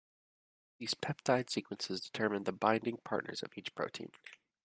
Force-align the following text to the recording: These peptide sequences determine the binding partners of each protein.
These 0.79 0.95
peptide 0.95 1.51
sequences 1.51 2.01
determine 2.01 2.45
the 2.45 2.51
binding 2.51 2.97
partners 3.03 3.43
of 3.43 3.55
each 3.55 3.75
protein. 3.75 4.09